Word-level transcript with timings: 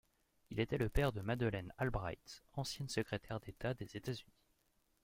Il 0.49 0.59
était 0.59 0.79
le 0.79 0.89
père 0.89 1.11
de 1.13 1.21
Madeleine 1.21 1.71
Albright, 1.77 2.41
ancienne 2.53 2.89
secrétaire 2.89 3.39
d'État 3.39 3.75
des 3.75 3.95
États-Unis. 3.97 4.33